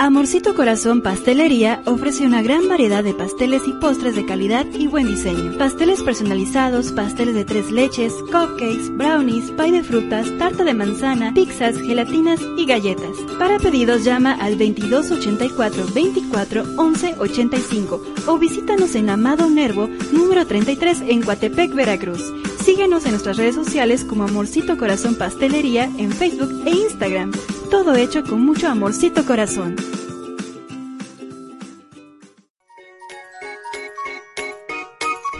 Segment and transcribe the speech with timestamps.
[0.00, 5.08] Amorcito Corazón Pastelería ofrece una gran variedad de pasteles y postres de calidad y buen
[5.08, 5.58] diseño.
[5.58, 11.76] Pasteles personalizados, pasteles de tres leches, cupcakes, brownies, pie de frutas, tarta de manzana, pizzas,
[11.78, 13.16] gelatinas y galletas.
[13.40, 21.00] Para pedidos llama al 2284 24 11 85 o visítanos en Amado Nervo, número 33
[21.08, 22.22] en Coatepec, Veracruz.
[22.64, 27.32] Síguenos en nuestras redes sociales como Amorcito Corazón Pastelería en Facebook e Instagram.
[27.70, 29.76] Todo hecho con mucho amorcito corazón.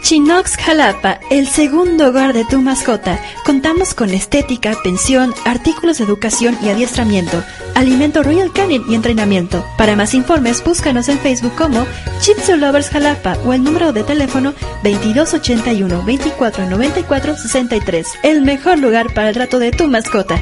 [0.09, 3.19] Chinox Jalapa, el segundo hogar de tu mascota.
[3.45, 7.43] Contamos con estética, pensión, artículos de educación y adiestramiento,
[7.75, 9.63] alimento Royal Canin y entrenamiento.
[9.77, 11.85] Para más informes, búscanos en Facebook como
[12.21, 14.53] Chips Lovers Jalapa o el número de teléfono
[14.83, 18.07] 2281 2494 63.
[18.23, 20.41] El mejor lugar para el trato de tu mascota.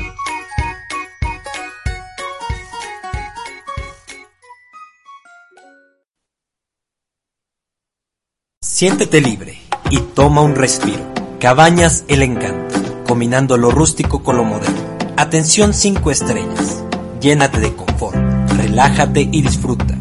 [8.77, 9.57] Siéntete libre
[9.89, 10.99] y toma un respiro.
[11.39, 14.77] Cabañas El Encanto, combinando lo rústico con lo moderno.
[15.17, 16.83] Atención 5 estrellas.
[17.19, 18.15] Llénate de confort,
[18.55, 19.97] relájate y disfruta.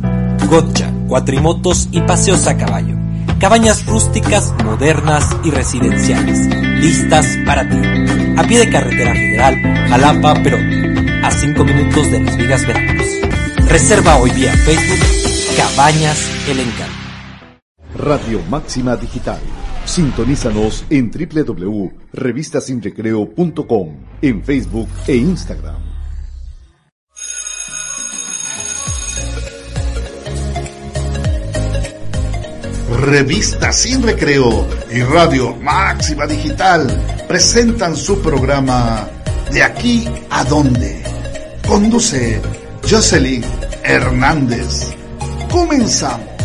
[0.50, 2.97] Gotcha, cuatrimotos y paseos a caballo.
[3.41, 6.47] Cabañas rústicas, modernas y residenciales,
[6.78, 7.78] listas para ti.
[8.36, 13.08] A pie de carretera federal, Jalapa, Perón, a 5 minutos de Las Vigas, Veracruz.
[13.70, 14.98] Reserva hoy vía Facebook
[15.56, 16.95] Cabañas El Encanto.
[17.97, 19.41] Radio Máxima Digital.
[19.84, 25.77] Sintonízanos en www.revistasinrecreo.com, en Facebook e Instagram.
[33.00, 36.86] Revista Sin Recreo y Radio Máxima Digital
[37.28, 39.08] presentan su programa
[39.53, 41.03] De aquí a dónde.
[41.66, 42.42] Conduce
[42.88, 43.44] Jocelyn
[43.84, 44.92] Hernández.
[45.50, 46.35] Comenzamos.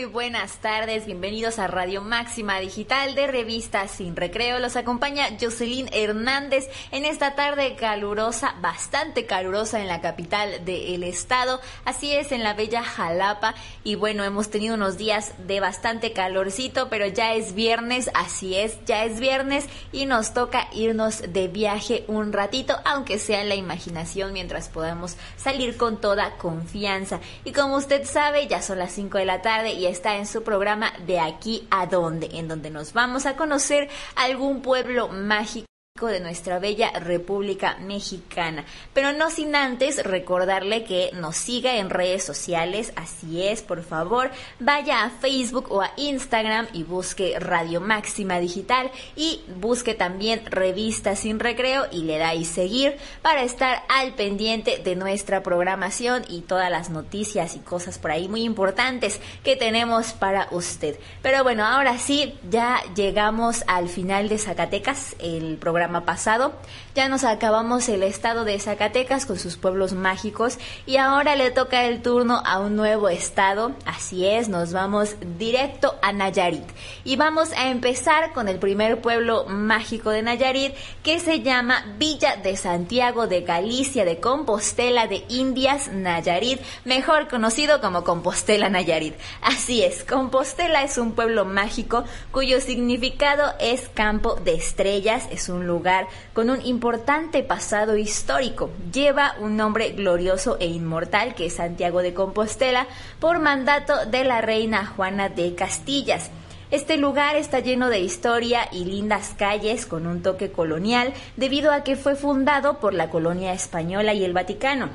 [0.00, 1.04] Muy buenas tardes.
[1.04, 4.58] Bienvenidos a Radio Máxima Digital de Revista Sin Recreo.
[4.58, 11.60] Los acompaña Jocelyn Hernández en esta tarde calurosa, bastante calurosa en la capital del estado.
[11.84, 13.54] Así es, en la bella Jalapa.
[13.84, 18.10] Y bueno, hemos tenido unos días de bastante calorcito, pero ya es viernes.
[18.14, 23.42] Así es, ya es viernes y nos toca irnos de viaje un ratito, aunque sea
[23.42, 27.20] en la imaginación, mientras podamos salir con toda confianza.
[27.44, 30.42] Y como usted sabe, ya son las 5 de la tarde y está en su
[30.42, 35.69] programa De aquí a dónde, en donde nos vamos a conocer algún pueblo mágico
[36.06, 38.64] de nuestra bella República Mexicana.
[38.94, 44.30] Pero no sin antes recordarle que nos siga en redes sociales, así es, por favor,
[44.58, 51.16] vaya a Facebook o a Instagram y busque Radio Máxima Digital y busque también Revista
[51.16, 56.42] Sin Recreo y le da y seguir para estar al pendiente de nuestra programación y
[56.42, 60.98] todas las noticias y cosas por ahí muy importantes que tenemos para usted.
[61.22, 66.52] Pero bueno, ahora sí, ya llegamos al final de Zacatecas, el programa pasado.
[66.96, 71.84] Ya nos acabamos el estado de Zacatecas con sus pueblos mágicos y ahora le toca
[71.84, 73.70] el turno a un nuevo estado.
[73.86, 76.64] Así es, nos vamos directo a Nayarit.
[77.04, 80.74] Y vamos a empezar con el primer pueblo mágico de Nayarit
[81.04, 87.80] que se llama Villa de Santiago de Galicia de Compostela de Indias Nayarit, mejor conocido
[87.80, 89.14] como Compostela Nayarit.
[89.42, 92.02] Así es, Compostela es un pueblo mágico
[92.32, 98.70] cuyo significado es campo de estrellas, es un lugar con un importante pasado histórico.
[98.90, 102.86] Lleva un nombre glorioso e inmortal que es Santiago de Compostela
[103.18, 106.30] por mandato de la reina Juana de Castillas.
[106.70, 111.84] Este lugar está lleno de historia y lindas calles con un toque colonial debido a
[111.84, 114.88] que fue fundado por la colonia española y el Vaticano.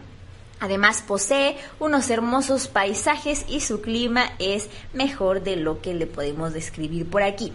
[0.61, 6.51] Además posee unos hermosos paisajes y su clima es mejor de lo que le podemos
[6.51, 7.53] describir por aquí.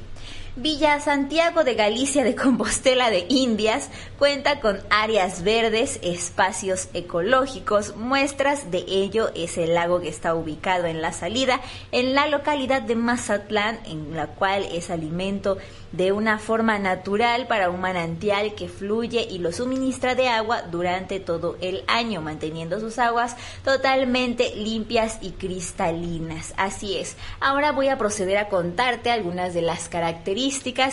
[0.57, 3.89] Villa Santiago de Galicia de Compostela de Indias
[4.19, 10.87] cuenta con áreas verdes, espacios ecológicos, muestras de ello es el lago que está ubicado
[10.87, 11.61] en la salida
[11.93, 15.57] en la localidad de Mazatlán, en la cual es alimento
[15.93, 21.21] de una forma natural para un manantial que fluye y lo suministra de agua durante
[21.21, 26.55] todo el año, manteniendo su sus aguas totalmente limpias y cristalinas.
[26.57, 27.17] Así es.
[27.39, 30.40] Ahora voy a proceder a contarte algunas de las características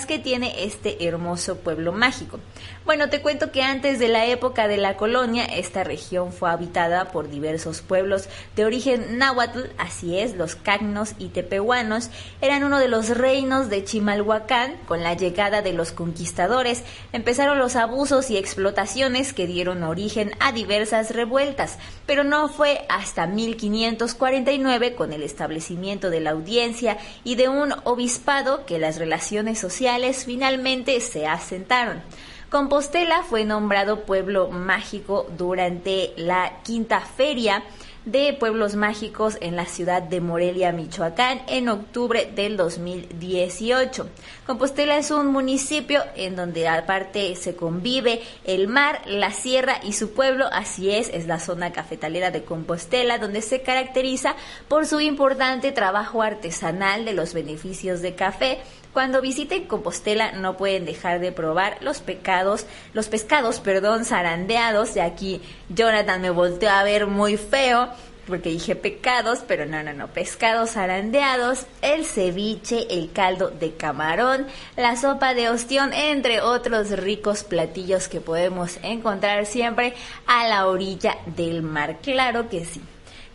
[0.06, 2.40] que tiene este hermoso pueblo mágico.
[2.88, 7.12] Bueno, te cuento que antes de la época de la colonia, esta región fue habitada
[7.12, 12.88] por diversos pueblos de origen náhuatl, así es, los cagnos y tepehuanos eran uno de
[12.88, 14.78] los reinos de Chimalhuacán.
[14.88, 20.54] Con la llegada de los conquistadores, empezaron los abusos y explotaciones que dieron origen a
[20.54, 27.50] diversas revueltas, pero no fue hasta 1549 con el establecimiento de la audiencia y de
[27.50, 32.02] un obispado que las relaciones sociales finalmente se asentaron.
[32.50, 37.62] Compostela fue nombrado pueblo mágico durante la quinta feria
[38.06, 44.10] de pueblos mágicos en la ciudad de Morelia, Michoacán, en octubre del 2018.
[44.46, 50.14] Compostela es un municipio en donde aparte se convive el mar, la sierra y su
[50.14, 54.38] pueblo, así es, es la zona cafetalera de Compostela, donde se caracteriza
[54.70, 58.60] por su importante trabajo artesanal de los beneficios de café,
[58.98, 64.96] cuando visiten Compostela no pueden dejar de probar los pecados, los pescados, perdón, zarandeados.
[64.96, 65.40] De aquí
[65.70, 67.90] Jonathan me volteó a ver muy feo
[68.26, 74.48] porque dije pecados, pero no, no, no, pescados zarandeados, el ceviche, el caldo de camarón,
[74.76, 79.94] la sopa de ostión, entre otros ricos platillos que podemos encontrar siempre
[80.26, 82.00] a la orilla del mar.
[82.02, 82.82] Claro que sí.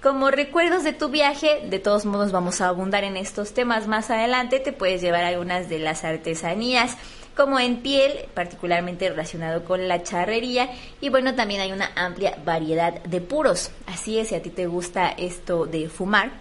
[0.03, 4.11] Como recuerdos de tu viaje, de todos modos vamos a abundar en estos temas más
[4.11, 6.97] adelante, te puedes llevar algunas de las artesanías
[7.37, 10.71] como en piel, particularmente relacionado con la charrería
[11.01, 13.71] y bueno, también hay una amplia variedad de puros.
[13.87, 16.33] Así es, si a ti te gusta esto de fumar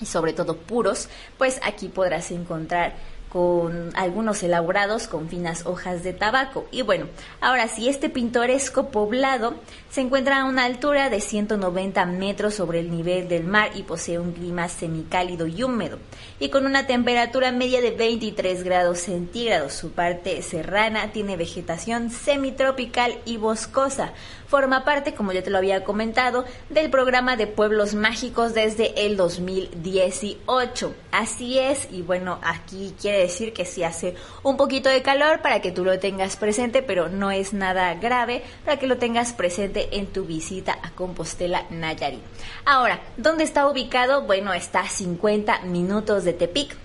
[0.00, 1.08] y sobre todo puros,
[1.38, 2.94] pues aquí podrás encontrar
[3.28, 6.66] con algunos elaborados con finas hojas de tabaco.
[6.70, 7.06] Y bueno,
[7.40, 9.54] ahora sí, este pintoresco poblado
[9.90, 14.18] se encuentra a una altura de 190 metros sobre el nivel del mar y posee
[14.18, 15.98] un clima semicálido y húmedo,
[16.38, 19.72] y con una temperatura media de 23 grados centígrados.
[19.72, 24.12] Su parte serrana tiene vegetación semitropical y boscosa,
[24.46, 29.16] forma parte, como ya te lo había comentado, del programa de pueblos mágicos desde el
[29.16, 30.94] 2018.
[31.12, 35.60] Así es, y bueno, aquí quiere decir que sí hace un poquito de calor para
[35.60, 39.77] que tú lo tengas presente, pero no es nada grave para que lo tengas presente
[39.92, 42.20] en tu visita a Compostela Nayarit.
[42.64, 44.22] Ahora, ¿dónde está ubicado?
[44.22, 46.76] Bueno, está a 50 minutos de Tepic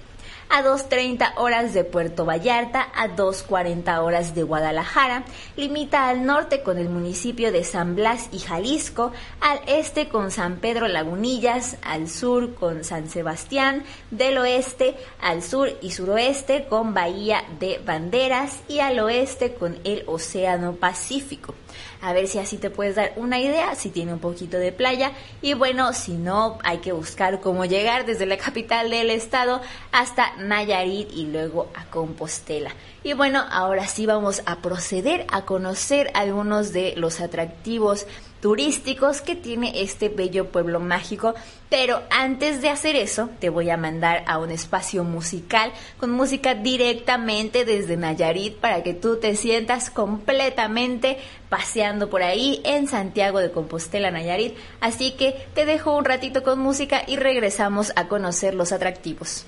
[0.54, 5.24] a 2.30 horas de Puerto Vallarta, a 2.40 horas de Guadalajara,
[5.56, 9.12] limita al norte con el municipio de San Blas y Jalisco,
[9.42, 15.72] al este con San Pedro Lagunillas, al sur con San Sebastián, del oeste al sur
[15.82, 21.56] y suroeste con Bahía de Banderas y al oeste con el Océano Pacífico
[22.04, 25.14] a ver si así te puedes dar una idea, si tiene un poquito de playa
[25.42, 29.62] y bueno, si no, hay que buscar cómo llegar desde la capital del estado
[29.94, 32.72] hasta Nayarit y luego a Compostela.
[33.06, 38.08] Y bueno, ahora sí vamos a proceder a conocer algunos de los atractivos
[38.40, 41.34] turísticos que tiene este bello pueblo mágico.
[41.70, 46.54] Pero antes de hacer eso, te voy a mandar a un espacio musical con música
[46.54, 51.18] directamente desde Nayarit para que tú te sientas completamente
[51.50, 54.56] paseando por ahí en Santiago de Compostela, Nayarit.
[54.80, 59.46] Así que te dejo un ratito con música y regresamos a conocer los atractivos.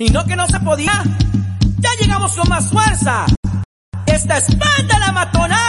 [0.00, 1.04] Y no que no se podía,
[1.78, 3.26] ya llegamos con más fuerza.
[4.06, 4.46] Esta es
[4.98, 5.60] La Matona.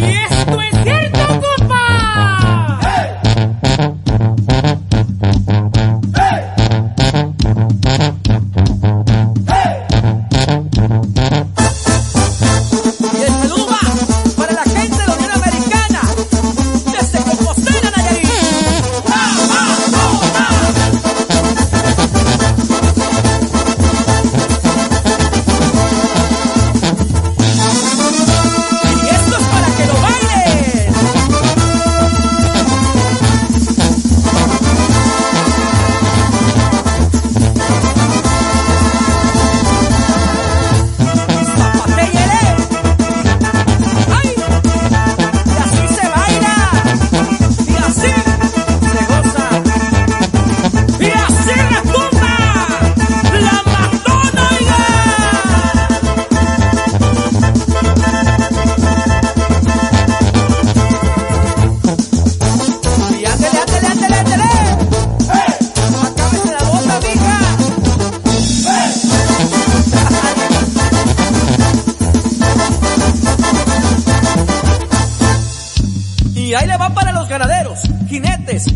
[0.00, 1.19] Y esto es cierto,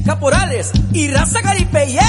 [0.04, 2.03] caporales y raza caripeyera.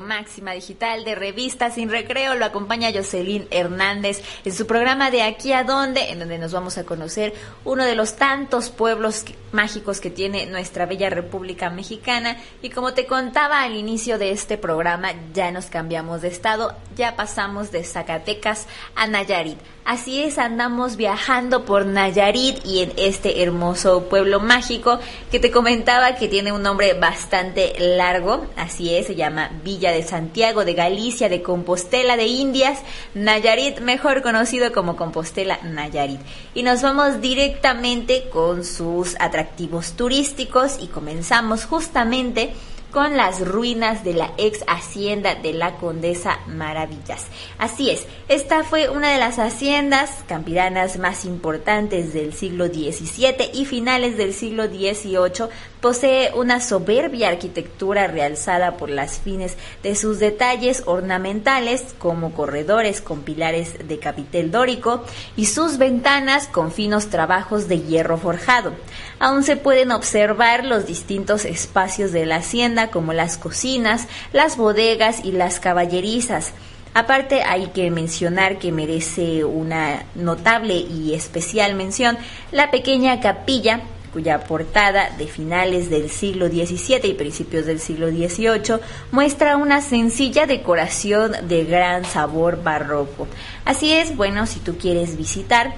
[0.00, 2.34] Máxima Digital de Revista Sin Recreo.
[2.34, 6.78] Lo acompaña Jocelyn Hernández en su programa de Aquí a Dónde, en donde nos vamos
[6.78, 7.32] a conocer
[7.64, 12.36] uno de los tantos pueblos mágicos que tiene nuestra bella República Mexicana.
[12.62, 17.16] Y como te contaba al inicio de este programa, ya nos cambiamos de estado, ya
[17.16, 19.58] pasamos de Zacatecas a Nayarit.
[19.88, 24.98] Así es, andamos viajando por Nayarit y en este hermoso pueblo mágico
[25.30, 28.46] que te comentaba que tiene un nombre bastante largo.
[28.54, 32.80] Así es, se llama Villa de Santiago de Galicia, de Compostela de Indias,
[33.14, 36.20] Nayarit, mejor conocido como Compostela Nayarit.
[36.52, 42.50] Y nos vamos directamente con sus atractivos turísticos y comenzamos justamente
[42.90, 47.26] con las ruinas de la ex hacienda de la Condesa Maravillas.
[47.58, 53.66] Así es, esta fue una de las haciendas campiranas más importantes del siglo XVII y
[53.66, 55.50] finales del siglo XVIII.
[55.80, 63.22] Posee una soberbia arquitectura realzada por las fines de sus detalles ornamentales como corredores con
[63.22, 65.04] pilares de capitel dórico
[65.36, 68.72] y sus ventanas con finos trabajos de hierro forjado.
[69.20, 75.24] Aún se pueden observar los distintos espacios de la hacienda como las cocinas, las bodegas
[75.24, 76.54] y las caballerizas.
[76.92, 82.18] Aparte hay que mencionar que merece una notable y especial mención
[82.50, 83.82] la pequeña capilla
[84.12, 90.46] cuya portada de finales del siglo XVII y principios del siglo XVIII muestra una sencilla
[90.46, 93.26] decoración de gran sabor barroco.
[93.64, 95.74] Así es, bueno, si tú quieres visitar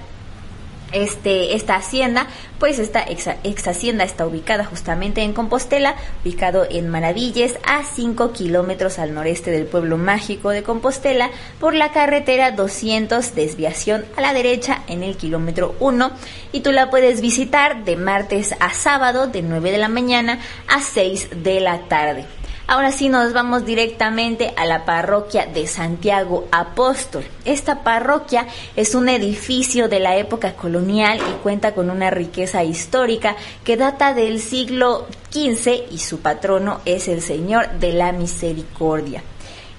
[0.91, 2.27] este, esta hacienda,
[2.59, 8.99] pues esta ex, hacienda está ubicada justamente en Compostela, ubicado en Maravilles, a 5 kilómetros
[8.99, 11.29] al noreste del pueblo mágico de Compostela,
[11.59, 16.11] por la carretera 200, desviación a la derecha en el kilómetro 1,
[16.51, 20.81] y tú la puedes visitar de martes a sábado, de 9 de la mañana a
[20.81, 22.25] 6 de la tarde.
[22.71, 27.25] Ahora sí nos vamos directamente a la parroquia de Santiago Apóstol.
[27.43, 28.47] Esta parroquia
[28.77, 33.35] es un edificio de la época colonial y cuenta con una riqueza histórica
[33.65, 39.21] que data del siglo XV y su patrono es el Señor de la Misericordia.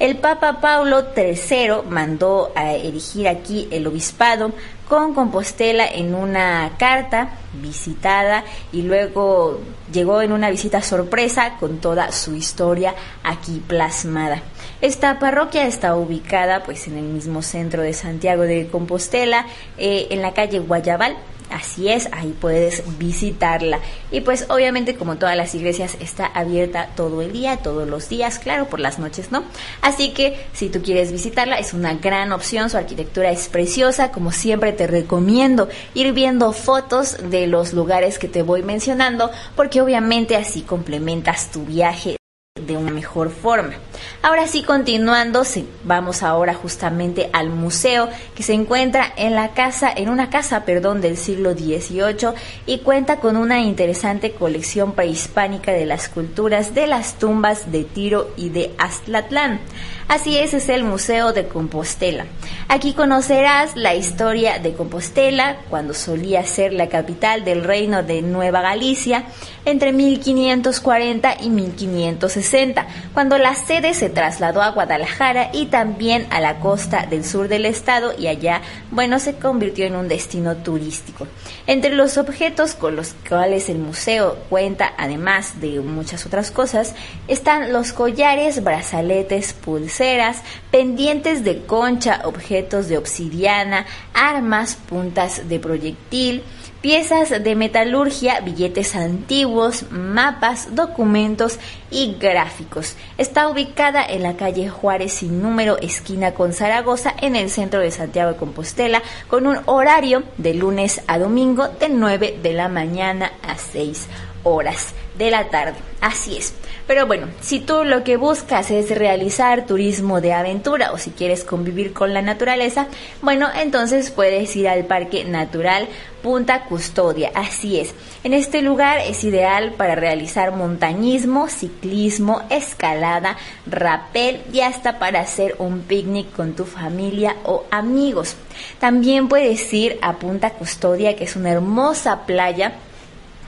[0.03, 4.51] El Papa Paulo III mandó a erigir aquí el obispado
[4.89, 8.43] con Compostela en una carta visitada
[8.73, 9.61] y luego
[9.93, 14.43] llegó en una visita sorpresa con toda su historia aquí plasmada.
[14.81, 19.47] Esta parroquia está ubicada pues en el mismo centro de Santiago de Compostela,
[19.79, 21.17] eh, en la calle Guayabal,
[21.53, 23.81] Así es, ahí puedes visitarla.
[24.11, 28.39] Y pues obviamente como todas las iglesias está abierta todo el día, todos los días,
[28.39, 29.45] claro, por las noches, ¿no?
[29.83, 34.33] Así que si tú quieres visitarla es una gran opción, su arquitectura es preciosa, como
[34.33, 40.37] siempre te recomiendo ir viendo fotos de los lugares que te voy mencionando, porque obviamente
[40.37, 42.17] así complementas tu viaje
[42.55, 43.75] de una mejor forma.
[44.21, 45.43] Ahora sí, continuando,
[45.85, 51.01] vamos ahora justamente al museo que se encuentra en la casa, en una casa, perdón,
[51.01, 52.35] del siglo XVIII
[52.67, 58.31] y cuenta con una interesante colección prehispánica de las culturas de las tumbas de Tiro
[58.37, 59.61] y de Aztlatlán.
[60.09, 62.27] Así es, es el Museo de Compostela.
[62.69, 68.61] Aquí conocerás la historia de Compostela, cuando solía ser la capital del reino de Nueva
[68.61, 69.25] Galicia,
[69.65, 76.59] entre 1540 y 1560, cuando la sede se trasladó a Guadalajara y también a la
[76.59, 81.29] costa del sur del estado y allá, bueno, se convirtió en un destino turístico.
[81.69, 86.97] Entre los objetos con los cuales el museo cuenta, además de muchas otras cosas,
[87.29, 90.43] están los collares, brazaletes, pulseras,
[90.73, 96.43] pendientes de concha, objetos de obsidiana, armas, puntas de proyectil,
[96.83, 101.59] piezas de metalurgia, billetes antiguos, mapas, documentos
[101.91, 102.97] y gráficos.
[103.17, 107.93] Está ubicada en la calle Juárez sin número, esquina con Zaragoza, en el centro de
[107.93, 113.33] Santiago de Compostela, con un horario de lunes a domingo de 9 de la mañana
[113.47, 114.09] a 6
[114.43, 115.77] horas de la tarde.
[116.01, 116.55] Así es.
[116.87, 121.45] Pero bueno, si tú lo que buscas es realizar turismo de aventura o si quieres
[121.45, 122.89] convivir con la naturaleza,
[123.21, 125.89] bueno, entonces puedes ir al Parque Natural
[126.23, 127.31] Punta Custodia.
[127.35, 127.95] Así es.
[128.25, 135.57] En este lugar es ideal para realizar montañismo, ciclismo, escalada, rapel y hasta para hacer
[135.59, 138.37] un picnic con tu familia o amigos.
[138.81, 142.73] También puedes ir a Punta Custodia, que es una hermosa playa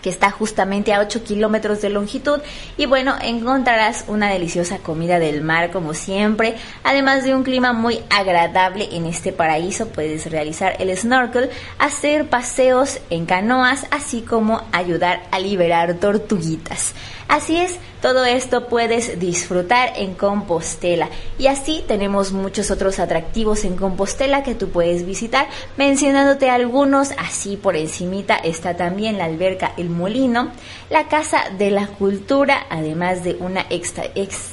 [0.04, 2.38] que está justamente a 8 kilómetros de longitud.
[2.76, 8.00] Y bueno, encontrarás una deliciosa comida del mar como siempre, además de un clima muy
[8.10, 9.88] agradable en este paraíso.
[9.88, 16.92] Puedes realizar el snorkel, hacer paseos en canoas, así como ayudar a liberar tortuguitas.
[17.28, 21.08] Así es, todo esto puedes disfrutar en Compostela.
[21.38, 25.48] Y así tenemos muchos otros atractivos en Compostela que tú puedes visitar.
[25.76, 30.52] Mencionándote algunos, así por encimita está también la alberca El Molino,
[30.90, 33.66] la Casa de la Cultura, además de una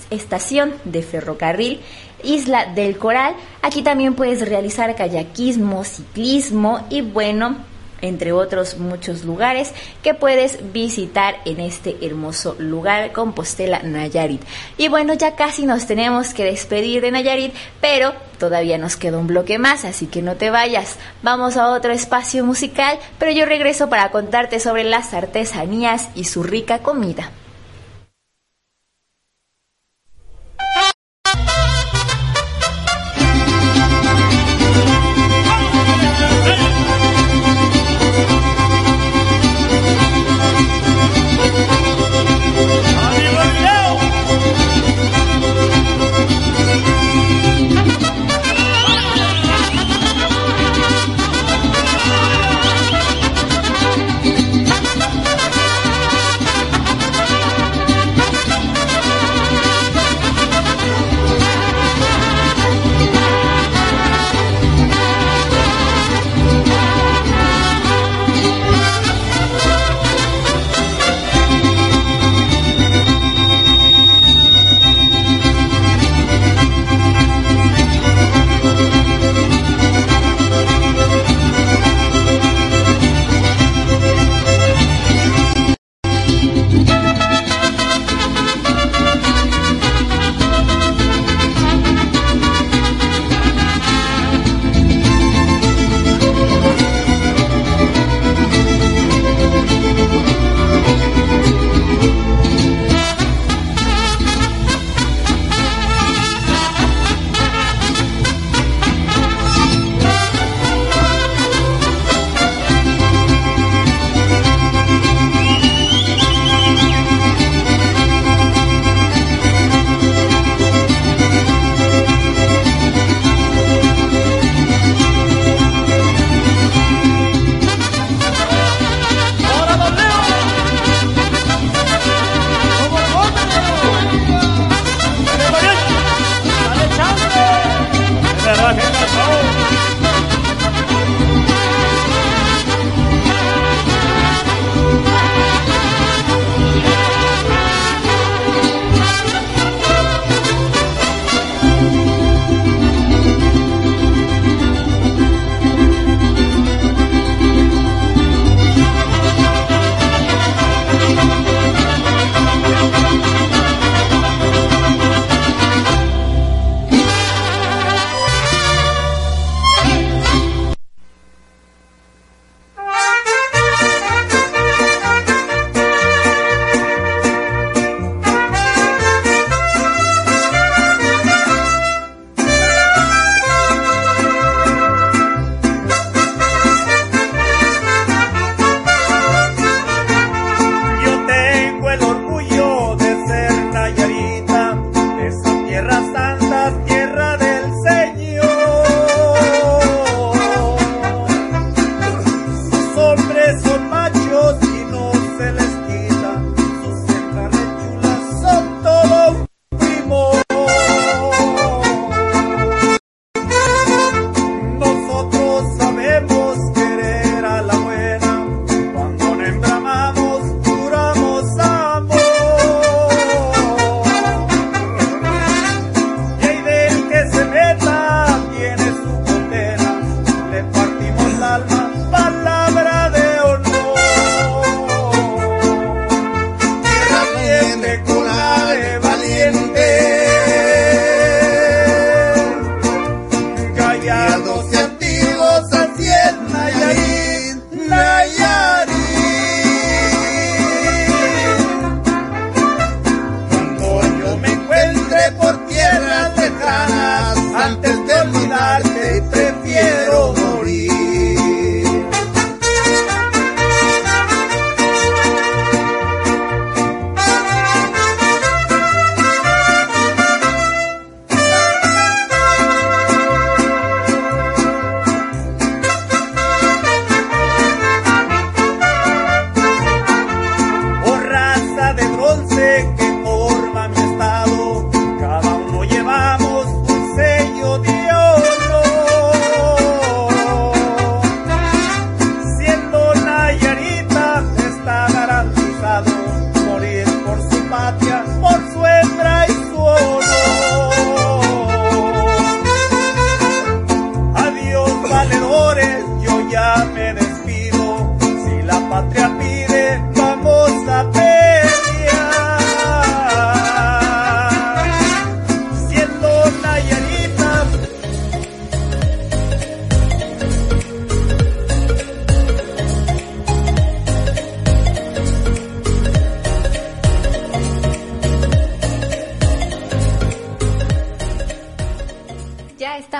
[0.09, 1.81] estación de ferrocarril.
[2.23, 7.57] Isla del Coral, aquí también puedes realizar kayakismo, ciclismo y bueno,
[8.01, 14.41] entre otros muchos lugares que puedes visitar en este hermoso lugar, Compostela, Nayarit.
[14.77, 19.27] Y bueno, ya casi nos tenemos que despedir de Nayarit, pero todavía nos queda un
[19.27, 20.97] bloque más, así que no te vayas.
[21.23, 26.43] Vamos a otro espacio musical, pero yo regreso para contarte sobre las artesanías y su
[26.43, 27.31] rica comida.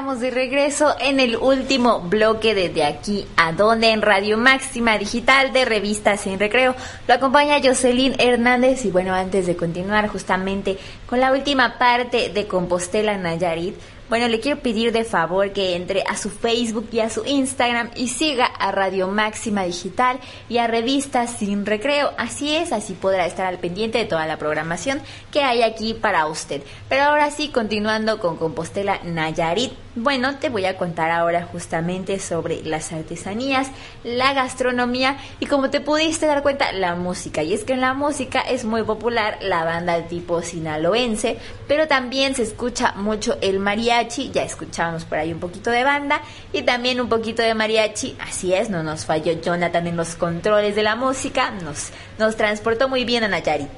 [0.02, 4.98] Estamos de regreso en el último bloque de De aquí a donde en Radio Máxima
[4.98, 6.74] Digital de Revista Sin Recreo.
[7.08, 12.48] Lo acompaña Jocelyn Hernández y bueno, antes de continuar justamente con la última parte de
[12.48, 13.76] Compostela Nayarit,
[14.12, 17.92] bueno, le quiero pedir de favor que entre a su Facebook y a su Instagram
[17.96, 20.20] y siga a Radio Máxima Digital
[20.50, 22.12] y a Revista Sin Recreo.
[22.18, 25.00] Así es, así podrá estar al pendiente de toda la programación
[25.32, 26.62] que hay aquí para usted.
[26.90, 29.72] Pero ahora sí, continuando con Compostela Nayarit.
[29.94, 33.70] Bueno, te voy a contar ahora justamente sobre las artesanías,
[34.06, 37.44] la gastronomía y como te pudiste dar cuenta, la música.
[37.44, 42.36] Y es que en la música es muy popular la banda tipo sinaloense, pero también
[42.36, 46.22] se escucha mucho el mariachi, ya escuchábamos por ahí un poquito de banda
[46.54, 48.16] y también un poquito de mariachi.
[48.20, 53.06] Así es, no nos falló Jonathan en los controles de la música, nos, transportó muy
[53.06, 53.70] bien a Nayarit.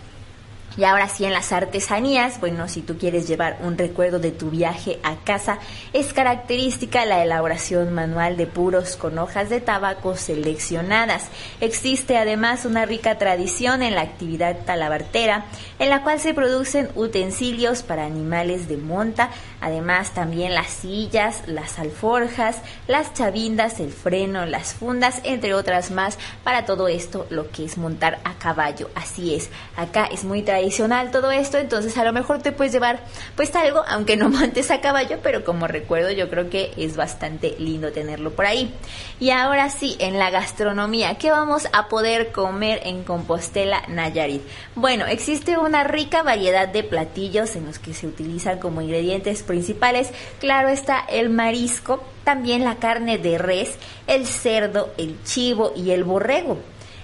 [0.76, 4.50] Y ahora sí, en las artesanías, bueno, si tú quieres llevar un recuerdo de tu
[4.50, 5.60] viaje a casa,
[5.94, 11.28] es característica la elaboración manual de puros con hojas de tabaco seleccionadas.
[11.62, 15.46] Existe además una rica tradición en la actividad talabartera,
[15.78, 19.30] en la cual se producen utensilios para animales de monta,
[19.64, 26.18] además también las sillas, las alforjas, las chavindas, el freno, las fundas, entre otras más,
[26.44, 28.90] para todo esto lo que es montar a caballo.
[28.94, 33.00] Así es, acá es muy tradicional todo esto, entonces a lo mejor te puedes llevar
[33.38, 37.56] pues algo, aunque no montes a caballo, pero como recuerdo yo creo que es bastante
[37.58, 38.74] lindo tenerlo por ahí.
[39.20, 44.42] Y ahora sí, en la gastronomía, ¿qué vamos a poder comer en Compostela Nayarit?
[44.76, 50.10] Bueno, existe una rica variedad de platillos en los que se utilizan como ingredientes principales,
[50.40, 53.76] claro está el marisco, también la carne de res,
[54.08, 56.58] el cerdo, el chivo y el borrego.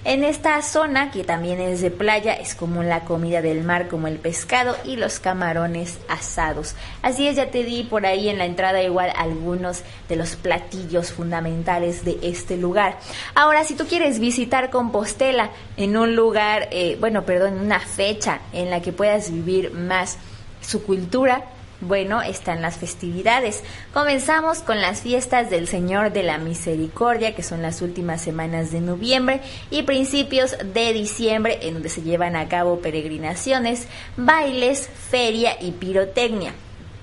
[0.04, 4.08] En esta zona, que también es de playa, es común la comida del mar como
[4.08, 6.74] el pescado y los camarones asados.
[7.04, 11.12] Así es, ya te di por ahí en la entrada igual algunos de los platillos
[11.12, 12.98] fundamentales de este lugar.
[13.36, 18.72] Ahora, si tú quieres visitar Compostela en un lugar, eh, bueno, perdón, una fecha en
[18.72, 20.18] la que puedas vivir más
[20.62, 21.44] su cultura,
[21.82, 23.64] bueno, están las festividades.
[23.94, 28.82] Comenzamos con las fiestas del Señor de la Misericordia, que son las últimas semanas de
[28.82, 33.88] noviembre y principios de diciembre, en donde se llevan a cabo peregrinaciones,
[34.18, 36.54] bailes, feria y pirotecnia.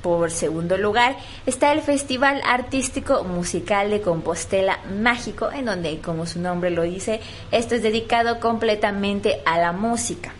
[0.02, 6.38] Por segundo lugar está el Festival Artístico Musical de Compostela Mágico, en donde, como su
[6.38, 10.32] nombre lo dice, esto es dedicado completamente a la música.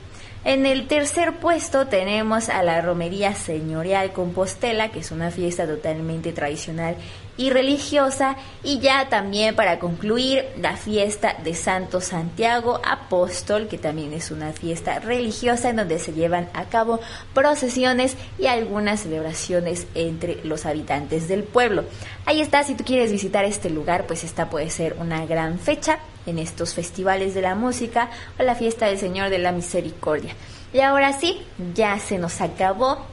[0.46, 6.32] En el tercer puesto tenemos a la Romería Señorial Compostela, que es una fiesta totalmente
[6.32, 6.94] tradicional
[7.37, 8.37] y religiosa.
[8.62, 14.52] Y ya también para concluir, la fiesta de Santo Santiago Apóstol, que también es una
[14.52, 17.00] fiesta religiosa en donde se llevan a cabo
[17.35, 21.87] procesiones y algunas celebraciones entre los habitantes del pueblo.
[22.24, 25.98] Ahí está, si tú quieres visitar este lugar, pues esta puede ser una gran fecha
[26.26, 30.34] en estos festivales de la música o la fiesta del Señor de la Misericordia.
[30.72, 31.40] Y ahora sí,
[31.74, 33.06] ya se nos acabó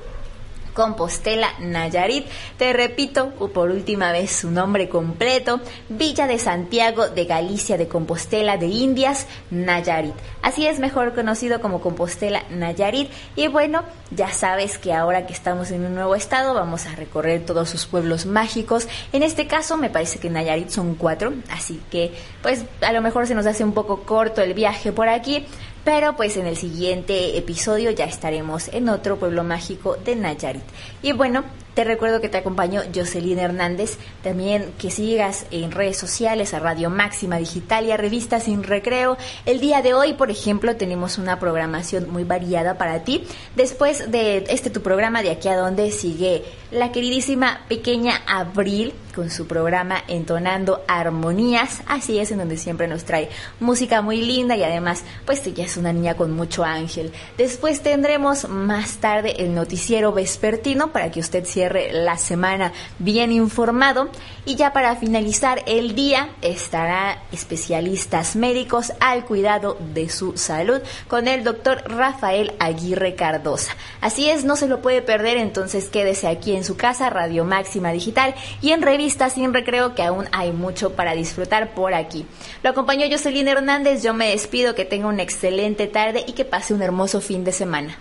[0.73, 2.27] Compostela, Nayarit.
[2.57, 5.59] Te repito por última vez su nombre completo,
[5.89, 10.15] Villa de Santiago de Galicia de Compostela de Indias, Nayarit.
[10.41, 13.09] Así es mejor conocido como Compostela, Nayarit.
[13.35, 17.45] Y bueno, ya sabes que ahora que estamos en un nuevo estado vamos a recorrer
[17.45, 18.87] todos sus pueblos mágicos.
[19.11, 23.27] En este caso me parece que Nayarit son cuatro, así que pues a lo mejor
[23.27, 25.45] se nos hace un poco corto el viaje por aquí,
[25.83, 30.63] pero pues en el siguiente episodio ya estaremos en otro pueblo mágico de Nayarit.
[31.01, 31.43] Y bueno,
[31.73, 33.97] te recuerdo que te acompañó Jocelyn Hernández.
[34.21, 39.17] También que sigas en redes sociales a Radio Máxima Digital y a Revistas Sin Recreo.
[39.45, 43.23] El día de hoy, por ejemplo, tenemos una programación muy variada para ti.
[43.55, 49.29] Después de este tu programa, de aquí a donde sigue la queridísima pequeña Abril con
[49.29, 51.81] su programa Entonando Armonías.
[51.85, 55.77] Así es, en donde siempre nos trae música muy linda y además, pues ella es
[55.77, 57.11] una niña con mucho ángel.
[57.37, 64.09] Después tendremos más tarde el noticiero vespertino para que usted la semana bien informado.
[64.45, 71.27] Y ya para finalizar el día estará especialistas médicos al cuidado de su salud con
[71.27, 73.71] el doctor Rafael Aguirre Cardosa.
[74.01, 77.91] Así es, no se lo puede perder, entonces quédese aquí en su casa, Radio Máxima
[77.91, 82.25] Digital y en Revista Sin Recreo, que aún hay mucho para disfrutar por aquí.
[82.63, 86.73] Lo acompañó Jocelyn Hernández, yo me despido, que tenga una excelente tarde y que pase
[86.73, 87.97] un hermoso fin de semana.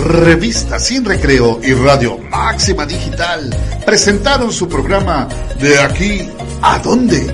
[0.00, 5.28] Revista Sin Recreo y Radio Máxima Digital presentaron su programa
[5.60, 6.28] De aquí
[6.62, 7.32] a dónde